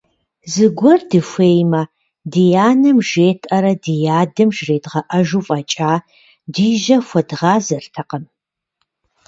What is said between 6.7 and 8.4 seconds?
жьэ хуэдгъазэртэкъым.